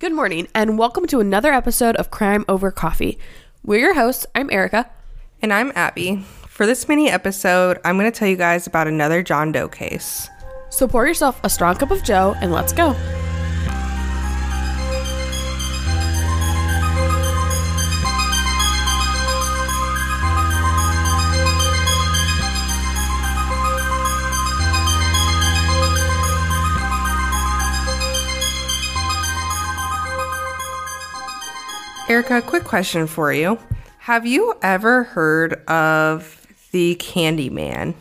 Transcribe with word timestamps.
Good 0.00 0.14
morning, 0.14 0.48
and 0.54 0.78
welcome 0.78 1.06
to 1.08 1.20
another 1.20 1.52
episode 1.52 1.94
of 1.96 2.10
Crime 2.10 2.46
Over 2.48 2.70
Coffee. 2.70 3.18
We're 3.62 3.80
your 3.80 3.94
hosts. 3.94 4.24
I'm 4.34 4.48
Erica. 4.50 4.88
And 5.42 5.52
I'm 5.52 5.72
Abby. 5.74 6.24
For 6.48 6.64
this 6.64 6.88
mini 6.88 7.10
episode, 7.10 7.78
I'm 7.84 7.98
going 7.98 8.10
to 8.10 8.18
tell 8.18 8.26
you 8.26 8.38
guys 8.38 8.66
about 8.66 8.86
another 8.88 9.22
John 9.22 9.52
Doe 9.52 9.68
case. 9.68 10.26
So 10.70 10.88
pour 10.88 11.06
yourself 11.06 11.38
a 11.44 11.50
strong 11.50 11.76
cup 11.76 11.90
of 11.90 12.02
Joe 12.02 12.34
and 12.40 12.50
let's 12.50 12.72
go. 12.72 12.96
Erica, 32.10 32.42
quick 32.42 32.64
question 32.64 33.06
for 33.06 33.32
you. 33.32 33.56
Have 34.00 34.26
you 34.26 34.54
ever 34.62 35.04
heard 35.04 35.64
of 35.68 36.44
the 36.72 36.96
Candyman? 36.96 37.94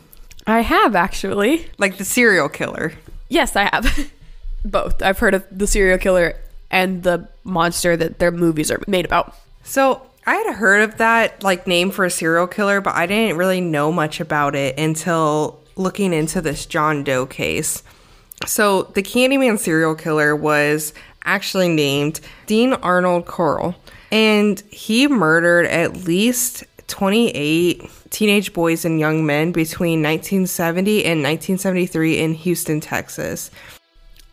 I 0.48 0.62
have 0.62 0.96
actually. 0.96 1.70
Like 1.78 2.00
the 2.00 2.06
serial 2.06 2.50
killer? 2.50 2.94
Yes, 3.28 3.56
I 3.56 3.66
have. 3.66 4.12
Both. 4.66 5.04
I've 5.04 5.20
heard 5.20 5.36
of 5.36 5.46
the 5.52 5.68
serial 5.68 6.00
killer 6.00 6.34
and 6.72 7.04
the 7.04 7.30
monster 7.44 7.96
that 7.98 8.18
their 8.18 8.32
movies 8.32 8.72
are 8.72 8.82
made 8.88 9.06
about. 9.06 9.36
So 9.64 10.02
I 10.26 10.38
had 10.38 10.56
heard 10.56 10.82
of 10.82 10.98
that 10.98 11.44
like 11.44 11.68
name 11.68 11.92
for 11.92 12.04
a 12.04 12.10
serial 12.10 12.48
killer, 12.48 12.82
but 12.82 12.96
I 12.96 13.06
didn't 13.06 13.38
really 13.38 13.62
know 13.62 13.92
much 13.92 14.20
about 14.20 14.56
it 14.56 14.80
until 14.80 15.60
looking 15.76 16.14
into 16.14 16.42
this 16.42 16.66
John 16.66 17.04
Doe 17.04 17.28
case. 17.28 17.84
So 18.48 18.84
the 18.96 19.04
Candyman 19.04 19.60
serial 19.60 19.94
killer 19.94 20.36
was 20.36 20.96
actually 21.26 21.70
named 21.70 22.22
Dean 22.48 22.74
Arnold 22.74 23.28
Corll, 23.28 23.76
and 24.12 24.60
he 24.72 25.08
murdered 25.08 25.66
at 25.68 25.98
least 26.06 26.64
28 26.88 27.90
teenage 28.10 28.54
boys 28.54 28.84
and 28.86 29.00
young 29.00 29.26
men 29.26 29.52
between 29.52 30.02
1970 30.02 31.06
and 31.06 31.22
1973 31.22 32.20
in 32.20 32.34
Houston, 32.34 32.80
Texas. 32.80 33.52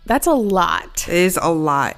That's 0.07 0.27
a 0.27 0.33
lot. 0.33 1.07
It 1.09 1.15
is 1.15 1.39
a 1.41 1.51
lot. 1.51 1.97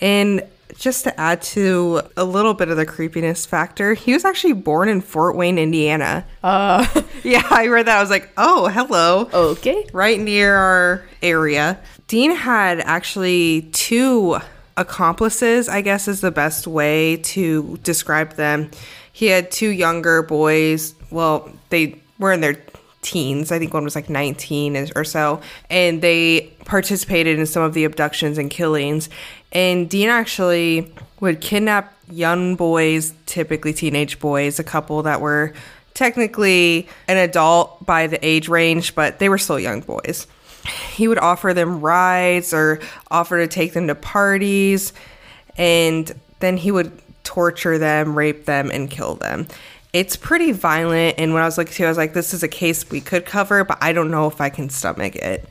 And 0.00 0.42
just 0.76 1.04
to 1.04 1.20
add 1.20 1.42
to 1.42 2.00
a 2.16 2.24
little 2.24 2.54
bit 2.54 2.70
of 2.70 2.76
the 2.78 2.86
creepiness 2.86 3.44
factor, 3.44 3.92
he 3.94 4.14
was 4.14 4.24
actually 4.24 4.54
born 4.54 4.88
in 4.88 5.00
Fort 5.02 5.36
Wayne, 5.36 5.58
Indiana. 5.58 6.24
Uh, 6.42 6.86
Yeah, 7.22 7.46
I 7.50 7.66
read 7.66 7.86
that. 7.86 7.98
I 7.98 8.00
was 8.00 8.08
like, 8.08 8.30
oh, 8.38 8.68
hello. 8.68 9.28
okay. 9.32 9.86
Right 9.92 10.18
near 10.18 10.56
our 10.56 11.04
area. 11.22 11.78
Dean 12.06 12.34
had 12.34 12.80
actually 12.80 13.68
two 13.72 14.38
accomplices, 14.80 15.68
I 15.68 15.82
guess 15.82 16.08
is 16.08 16.22
the 16.22 16.30
best 16.30 16.66
way 16.66 17.18
to 17.18 17.78
describe 17.82 18.32
them. 18.34 18.70
He 19.12 19.26
had 19.26 19.50
two 19.50 19.68
younger 19.68 20.22
boys. 20.22 20.94
Well, 21.10 21.52
they 21.68 22.00
were 22.18 22.32
in 22.32 22.40
their 22.40 22.56
teens. 23.02 23.52
I 23.52 23.58
think 23.58 23.74
one 23.74 23.84
was 23.84 23.94
like 23.94 24.08
19 24.08 24.90
or 24.96 25.04
so. 25.04 25.40
And 25.68 26.00
they 26.00 26.52
participated 26.64 27.38
in 27.38 27.46
some 27.46 27.62
of 27.62 27.74
the 27.74 27.84
abductions 27.84 28.38
and 28.38 28.50
killings. 28.50 29.10
And 29.52 29.88
Dean 29.88 30.08
actually 30.08 30.92
would 31.20 31.40
kidnap 31.40 31.94
young 32.10 32.56
boys, 32.56 33.12
typically 33.26 33.74
teenage 33.74 34.18
boys, 34.18 34.58
a 34.58 34.64
couple 34.64 35.02
that 35.02 35.20
were 35.20 35.52
technically 35.92 36.88
an 37.06 37.18
adult 37.18 37.84
by 37.84 38.06
the 38.06 38.24
age 38.26 38.48
range, 38.48 38.94
but 38.94 39.18
they 39.18 39.28
were 39.28 39.38
still 39.38 39.60
young 39.60 39.80
boys. 39.80 40.26
He 40.92 41.08
would 41.08 41.18
offer 41.18 41.54
them 41.54 41.80
rides 41.80 42.52
or 42.52 42.80
offer 43.10 43.38
to 43.38 43.48
take 43.48 43.72
them 43.72 43.86
to 43.88 43.94
parties, 43.94 44.92
and 45.56 46.12
then 46.40 46.56
he 46.56 46.70
would 46.70 46.92
torture 47.24 47.78
them, 47.78 48.16
rape 48.16 48.44
them, 48.44 48.70
and 48.70 48.90
kill 48.90 49.14
them. 49.14 49.46
It's 49.92 50.16
pretty 50.16 50.52
violent, 50.52 51.16
and 51.18 51.32
when 51.34 51.42
I 51.42 51.46
was 51.46 51.58
looking 51.58 51.74
to, 51.74 51.84
I 51.84 51.88
was 51.88 51.96
like, 51.96 52.12
this 52.12 52.32
is 52.32 52.42
a 52.42 52.48
case 52.48 52.88
we 52.90 53.00
could 53.00 53.26
cover, 53.26 53.64
but 53.64 53.78
I 53.80 53.92
don't 53.92 54.10
know 54.10 54.26
if 54.26 54.40
I 54.40 54.48
can 54.48 54.70
stomach 54.70 55.16
it. 55.16 55.48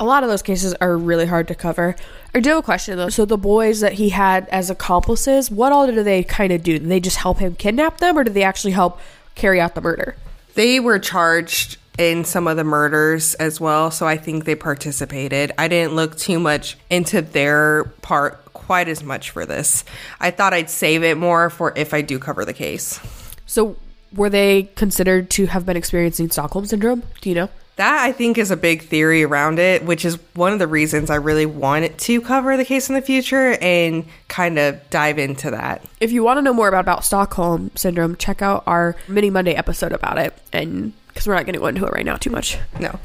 A 0.00 0.04
lot 0.04 0.24
of 0.24 0.28
those 0.28 0.42
cases 0.42 0.74
are 0.80 0.96
really 0.98 1.26
hard 1.26 1.46
to 1.48 1.54
cover. 1.54 1.94
I 2.34 2.40
do 2.40 2.48
have 2.50 2.58
a 2.58 2.62
question 2.62 2.96
though. 2.96 3.08
So 3.08 3.24
the 3.24 3.38
boys 3.38 3.78
that 3.80 3.92
he 3.92 4.08
had 4.08 4.48
as 4.48 4.68
accomplices, 4.68 5.48
what 5.48 5.70
all 5.70 5.86
do 5.86 6.02
they 6.02 6.24
kind 6.24 6.52
of 6.52 6.64
do? 6.64 6.80
Did 6.80 6.88
they 6.88 6.98
just 6.98 7.18
help 7.18 7.38
him 7.38 7.54
kidnap 7.54 7.98
them, 7.98 8.18
or 8.18 8.24
did 8.24 8.34
they 8.34 8.42
actually 8.42 8.72
help 8.72 8.98
carry 9.36 9.60
out 9.60 9.76
the 9.76 9.80
murder? 9.80 10.16
They 10.54 10.80
were 10.80 10.98
charged 10.98 11.76
in 11.98 12.24
some 12.24 12.46
of 12.46 12.56
the 12.56 12.64
murders 12.64 13.34
as 13.34 13.60
well, 13.60 13.90
so 13.90 14.06
I 14.06 14.16
think 14.16 14.44
they 14.44 14.54
participated. 14.54 15.52
I 15.58 15.68
didn't 15.68 15.94
look 15.94 16.16
too 16.16 16.40
much 16.40 16.76
into 16.90 17.22
their 17.22 17.84
part 18.02 18.52
quite 18.52 18.88
as 18.88 19.02
much 19.02 19.30
for 19.30 19.44
this. 19.44 19.84
I 20.20 20.30
thought 20.30 20.54
I'd 20.54 20.70
save 20.70 21.02
it 21.02 21.16
more 21.16 21.50
for 21.50 21.72
if 21.76 21.92
I 21.92 22.00
do 22.00 22.18
cover 22.18 22.44
the 22.44 22.54
case. 22.54 23.00
So 23.46 23.76
were 24.14 24.30
they 24.30 24.64
considered 24.76 25.30
to 25.30 25.46
have 25.46 25.66
been 25.66 25.76
experiencing 25.76 26.30
Stockholm 26.30 26.66
syndrome? 26.66 27.02
Do 27.20 27.28
you 27.28 27.34
know? 27.34 27.48
That 27.76 28.02
I 28.02 28.12
think 28.12 28.36
is 28.36 28.50
a 28.50 28.56
big 28.56 28.82
theory 28.82 29.24
around 29.24 29.58
it, 29.58 29.84
which 29.84 30.04
is 30.04 30.18
one 30.34 30.52
of 30.52 30.58
the 30.58 30.66
reasons 30.66 31.08
I 31.08 31.14
really 31.16 31.46
want 31.46 31.98
to 31.98 32.20
cover 32.20 32.56
the 32.58 32.66
case 32.66 32.90
in 32.90 32.94
the 32.94 33.00
future 33.00 33.56
and 33.62 34.04
kind 34.28 34.58
of 34.58 34.78
dive 34.90 35.18
into 35.18 35.50
that. 35.50 35.82
If 35.98 36.12
you 36.12 36.22
want 36.22 36.36
to 36.36 36.42
know 36.42 36.52
more 36.52 36.68
about, 36.68 36.80
about 36.80 37.04
Stockholm 37.04 37.70
syndrome, 37.74 38.16
check 38.16 38.42
out 38.42 38.62
our 38.66 38.94
mini 39.08 39.30
Monday 39.30 39.54
episode 39.54 39.92
about 39.92 40.18
it. 40.18 40.34
And 40.52 40.92
because 41.12 41.26
we're 41.26 41.34
not 41.34 41.44
going 41.44 41.54
to 41.54 41.60
go 41.60 41.66
into 41.66 41.84
it 41.84 41.92
right 41.92 42.06
now 42.06 42.16
too 42.16 42.30
much. 42.30 42.58
No. 42.80 42.98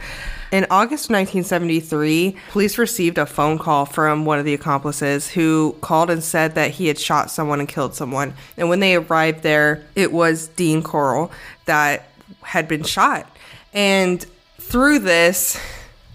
In 0.50 0.66
August 0.70 1.10
1973, 1.10 2.38
police 2.52 2.78
received 2.78 3.18
a 3.18 3.26
phone 3.26 3.60
call 3.60 3.86
from 3.86 4.24
one 4.24 4.40
of 4.40 4.46
the 4.46 4.54
accomplices 4.54 5.30
who 5.30 5.76
called 5.82 6.10
and 6.10 6.24
said 6.24 6.56
that 6.56 6.72
he 6.72 6.88
had 6.88 6.98
shot 6.98 7.30
someone 7.30 7.60
and 7.60 7.68
killed 7.68 7.96
someone. 7.96 8.34
And 8.56 8.70
when 8.70 8.80
they 8.80 8.96
arrived 8.96 9.44
there, 9.44 9.84
it 9.96 10.14
was 10.14 10.48
Dean 10.50 10.82
Corll 10.84 11.32
that 11.66 12.10
had 12.44 12.70
been 12.70 12.84
shot. 12.84 13.30
And 13.74 14.26
through 14.58 15.00
this, 15.00 15.60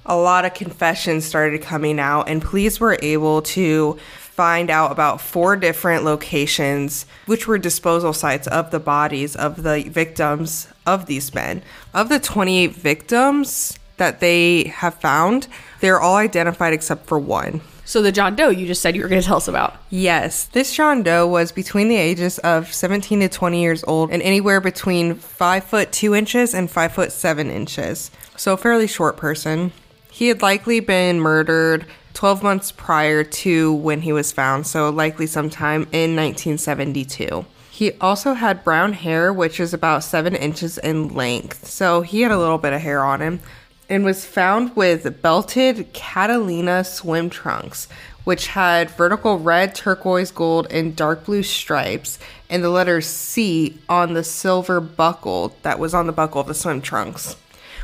a 0.07 0.17
lot 0.17 0.45
of 0.47 0.55
confessions 0.55 1.25
started 1.27 1.63
coming 1.63 2.01
out, 2.01 2.29
and 2.29 2.41
police 2.41 2.81
were 2.81 2.99
able 3.03 3.43
to 3.43 3.99
find 4.35 4.71
out 4.71 4.91
about 4.91 5.21
four 5.21 5.57
different 5.57 6.05
locations, 6.05 7.05
which 7.27 7.47
were 7.47 7.59
disposal 7.59 8.15
sites 8.15 8.47
of 8.47 8.71
the 8.71 8.81
bodies 8.81 9.37
of 9.37 9.63
the 9.63 9.83
victims 9.83 10.69
of 10.87 11.05
these 11.05 11.35
men. 11.35 11.63
Of 11.93 12.09
the 12.09 12.19
28 12.19 12.73
victims 12.73 13.79
that 13.99 14.21
they 14.21 14.65
have 14.65 14.95
found, 14.95 15.49
they're 15.81 16.01
all 16.01 16.17
identified 16.17 16.73
except 16.73 17.07
for 17.07 17.19
one. 17.19 17.61
So 17.85 18.01
the 18.01 18.11
John 18.11 18.35
Doe 18.35 18.49
you 18.49 18.67
just 18.67 18.81
said 18.81 18.97
you 18.97 19.03
were 19.03 19.09
going 19.09 19.21
to 19.21 19.27
tell 19.27 19.37
us 19.37 19.49
about. 19.49 19.77
Yes, 19.91 20.47
this 20.47 20.75
John 20.75 21.03
Doe 21.03 21.27
was 21.27 21.53
between 21.53 21.89
the 21.89 21.97
ages 21.97 22.39
of 22.39 22.73
17 22.73 23.21
to 23.21 23.29
20 23.29 23.61
years 23.61 23.85
old 23.85 24.11
and 24.11 24.23
anywhere 24.23 24.63
between 24.63 25.15
5 25.15 25.65
foot 25.65 25.93
2 25.93 26.15
inches 26.15 26.55
and 26.55 26.71
5 26.71 26.93
foot 26.93 27.13
7 27.13 27.51
inches. 27.51 28.11
So 28.37 28.55
a 28.55 28.57
fairly 28.57 28.87
short 28.87 29.19
person. 29.19 29.73
He 30.11 30.29
had 30.29 30.41
likely 30.41 30.81
been 30.81 31.21
murdered 31.21 31.87
12 32.15 32.43
months 32.43 32.73
prior 32.73 33.25
to 33.25 33.73
when 33.73 34.03
he 34.03 34.13
was 34.13 34.33
found, 34.33 34.67
so 34.67 34.91
likely 34.91 35.27
sometime 35.27 35.83
in 35.93 36.15
1972. 36.17 37.45
He 37.71 37.93
also 38.01 38.35
had 38.35 38.65
brown 38.65 38.93
hair, 38.93 39.33
which 39.33 39.59
is 39.59 39.73
about 39.75 40.05
7 40.05 40.35
inches 40.37 40.79
in 40.79 41.15
length, 41.15 41.67
so 41.67 42.03
he 42.03 42.21
had 42.21 42.31
a 42.31 42.39
little 42.39 42.59
bit 42.59 42.73
of 42.73 42.81
hair 42.81 43.03
on 43.03 43.21
him, 43.21 43.41
and 43.89 44.05
was 44.05 44.25
found 44.25 44.77
with 44.77 45.21
belted 45.23 45.93
Catalina 45.93 46.85
swim 46.85 47.29
trunks, 47.29 47.89
which 48.25 48.49
had 48.49 48.91
vertical 48.91 49.39
red, 49.39 49.75
turquoise, 49.75 50.31
gold, 50.31 50.67
and 50.71 50.95
dark 50.95 51.25
blue 51.25 51.43
stripes, 51.43 52.19
and 52.49 52.63
the 52.63 52.71
letters 52.71 53.07
C 53.07 53.79
on 53.89 54.13
the 54.13 54.23
silver 54.23 54.81
buckle 54.81 55.57
that 55.63 55.79
was 55.79 55.93
on 55.93 56.07
the 56.07 56.13
buckle 56.13 56.41
of 56.41 56.47
the 56.47 56.55
swim 56.55 56.81
trunks, 56.81 57.37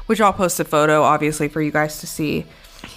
which 0.06 0.20
I'll 0.20 0.32
post 0.32 0.60
a 0.60 0.64
photo, 0.64 1.02
obviously, 1.02 1.48
for 1.48 1.60
you 1.60 1.72
guys 1.72 1.98
to 2.00 2.06
see. 2.06 2.46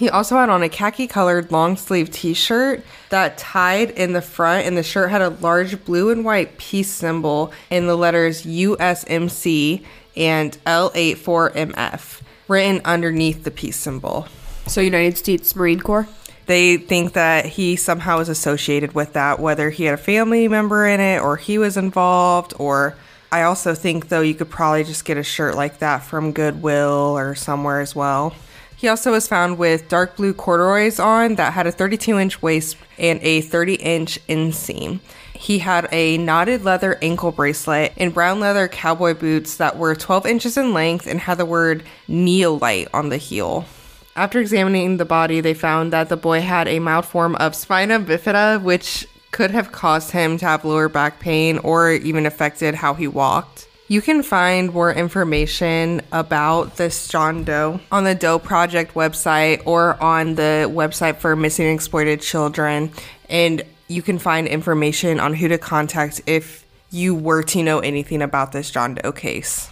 He 0.02 0.10
also 0.10 0.36
had 0.36 0.48
on 0.48 0.64
a 0.64 0.68
khaki 0.68 1.06
colored 1.06 1.52
long 1.52 1.76
sleeve 1.76 2.10
t 2.10 2.34
shirt 2.34 2.84
that 3.10 3.38
tied 3.38 3.90
in 3.90 4.14
the 4.14 4.20
front, 4.20 4.66
and 4.66 4.76
the 4.76 4.82
shirt 4.82 5.12
had 5.12 5.22
a 5.22 5.28
large 5.28 5.84
blue 5.84 6.10
and 6.10 6.24
white 6.24 6.58
peace 6.58 6.90
symbol 6.90 7.52
in 7.70 7.86
the 7.86 7.94
letters 7.94 8.42
USMC 8.42 9.84
and 10.16 10.58
L84MF 10.66 12.20
written 12.48 12.80
underneath 12.84 13.44
the 13.44 13.52
peace 13.52 13.76
symbol. 13.76 14.26
So 14.66 14.80
United 14.80 15.18
States 15.18 15.54
Marine 15.54 15.78
Corps. 15.78 16.08
They 16.46 16.78
think 16.78 17.12
that 17.12 17.46
he 17.46 17.76
somehow 17.76 18.18
is 18.18 18.28
associated 18.28 18.96
with 18.96 19.12
that, 19.12 19.38
whether 19.38 19.70
he 19.70 19.84
had 19.84 19.94
a 19.94 20.02
family 20.02 20.48
member 20.48 20.84
in 20.84 20.98
it 20.98 21.20
or 21.20 21.36
he 21.36 21.58
was 21.58 21.76
involved, 21.76 22.54
or 22.58 22.96
I 23.30 23.42
also 23.42 23.72
think, 23.76 24.08
though, 24.08 24.20
you 24.20 24.34
could 24.34 24.50
probably 24.50 24.82
just 24.82 25.04
get 25.04 25.16
a 25.16 25.22
shirt 25.22 25.54
like 25.54 25.78
that 25.78 26.02
from 26.02 26.32
Goodwill 26.32 27.16
or 27.16 27.36
somewhere 27.36 27.78
as 27.78 27.94
well. 27.94 28.34
He 28.82 28.88
also 28.88 29.12
was 29.12 29.28
found 29.28 29.58
with 29.58 29.88
dark 29.88 30.16
blue 30.16 30.34
corduroys 30.34 30.98
on 30.98 31.36
that 31.36 31.52
had 31.52 31.68
a 31.68 31.70
32 31.70 32.18
inch 32.18 32.42
waist 32.42 32.76
and 32.98 33.20
a 33.22 33.40
30 33.40 33.74
inch 33.74 34.18
inseam. 34.26 34.98
He 35.34 35.60
had 35.60 35.88
a 35.92 36.18
knotted 36.18 36.64
leather 36.64 36.98
ankle 37.00 37.30
bracelet 37.30 37.92
and 37.96 38.12
brown 38.12 38.40
leather 38.40 38.66
cowboy 38.66 39.14
boots 39.14 39.58
that 39.58 39.78
were 39.78 39.94
12 39.94 40.26
inches 40.26 40.56
in 40.56 40.72
length 40.72 41.06
and 41.06 41.20
had 41.20 41.38
the 41.38 41.46
word 41.46 41.84
Neolite 42.08 42.88
on 42.92 43.08
the 43.08 43.18
heel. 43.18 43.66
After 44.16 44.40
examining 44.40 44.96
the 44.96 45.04
body, 45.04 45.40
they 45.40 45.54
found 45.54 45.92
that 45.92 46.08
the 46.08 46.16
boy 46.16 46.40
had 46.40 46.66
a 46.66 46.80
mild 46.80 47.06
form 47.06 47.36
of 47.36 47.54
spina 47.54 48.00
bifida, 48.00 48.60
which 48.60 49.06
could 49.30 49.52
have 49.52 49.70
caused 49.70 50.10
him 50.10 50.38
to 50.38 50.44
have 50.44 50.64
lower 50.64 50.88
back 50.88 51.20
pain 51.20 51.58
or 51.58 51.92
even 51.92 52.26
affected 52.26 52.74
how 52.74 52.94
he 52.94 53.06
walked. 53.06 53.68
You 53.88 54.00
can 54.00 54.22
find 54.22 54.72
more 54.72 54.92
information 54.92 56.02
about 56.12 56.76
this 56.76 57.08
John 57.08 57.44
Doe 57.44 57.80
on 57.90 58.04
the 58.04 58.14
Doe 58.14 58.38
Project 58.38 58.94
website 58.94 59.62
or 59.66 60.00
on 60.02 60.36
the 60.36 60.70
website 60.72 61.16
for 61.16 61.34
missing 61.36 61.66
and 61.66 61.74
exploited 61.74 62.20
children. 62.20 62.92
And 63.28 63.62
you 63.88 64.00
can 64.00 64.18
find 64.18 64.46
information 64.46 65.20
on 65.20 65.34
who 65.34 65.48
to 65.48 65.58
contact 65.58 66.22
if 66.26 66.64
you 66.90 67.14
were 67.14 67.42
to 67.42 67.62
know 67.62 67.80
anything 67.80 68.22
about 68.22 68.52
this 68.52 68.70
John 68.70 68.94
Doe 68.94 69.12
case. 69.12 69.68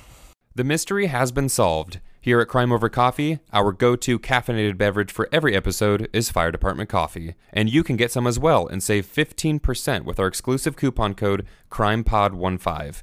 The 0.55 0.65
mystery 0.65 1.07
has 1.07 1.33
been 1.33 1.49
solved. 1.49 2.01
Here 2.23 2.41
at 2.41 2.49
Crime 2.49 2.71
Over 2.71 2.91
Coffee, 2.91 3.39
our 3.51 3.73
go 3.73 3.97
to 3.97 4.19
caffeinated 4.19 4.77
beverage 4.77 5.11
for 5.11 5.27
every 5.33 5.57
episode 5.57 6.11
is 6.13 6.31
Fire 6.31 6.51
Department 6.51 6.91
Coffee. 6.91 7.35
And 7.51 7.73
you 7.73 7.83
can 7.83 7.97
get 7.97 8.13
some 8.13 8.27
as 8.27 8.39
well 8.39 8.67
and 8.67 8.83
save 8.83 9.07
15% 9.07 10.05
with 10.05 10.21
our 10.21 10.27
exclusive 10.27 10.77
coupon 10.77 11.15
code 11.15 11.47
CRIMEPOD15. 11.71 13.03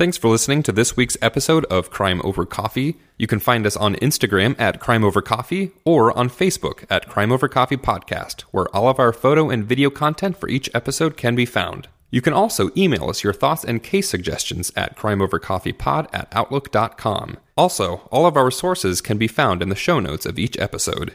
Thanks 0.00 0.16
for 0.16 0.28
listening 0.28 0.62
to 0.62 0.72
this 0.72 0.96
week's 0.96 1.18
episode 1.20 1.66
of 1.66 1.90
Crime 1.90 2.22
Over 2.24 2.46
Coffee. 2.46 2.96
You 3.18 3.26
can 3.26 3.38
find 3.38 3.66
us 3.66 3.76
on 3.76 3.96
Instagram 3.96 4.58
at 4.58 4.80
Crime 4.80 5.04
Over 5.04 5.20
Coffee 5.20 5.72
or 5.84 6.16
on 6.16 6.30
Facebook 6.30 6.86
at 6.88 7.06
Crime 7.06 7.30
Over 7.30 7.48
Coffee 7.48 7.76
Podcast, 7.76 8.40
where 8.50 8.74
all 8.74 8.88
of 8.88 8.98
our 8.98 9.12
photo 9.12 9.50
and 9.50 9.66
video 9.66 9.90
content 9.90 10.38
for 10.38 10.48
each 10.48 10.70
episode 10.72 11.18
can 11.18 11.34
be 11.34 11.44
found. 11.44 11.88
You 12.10 12.22
can 12.22 12.32
also 12.32 12.70
email 12.78 13.10
us 13.10 13.22
your 13.22 13.34
thoughts 13.34 13.62
and 13.62 13.82
case 13.82 14.08
suggestions 14.08 14.72
at 14.74 14.96
crimeovercoffeepod 14.96 16.08
at 16.14 16.28
outlook.com. 16.32 17.36
Also, 17.58 18.08
all 18.10 18.24
of 18.24 18.38
our 18.38 18.50
sources 18.50 19.02
can 19.02 19.18
be 19.18 19.28
found 19.28 19.60
in 19.60 19.68
the 19.68 19.74
show 19.74 20.00
notes 20.00 20.24
of 20.24 20.38
each 20.38 20.58
episode. 20.58 21.14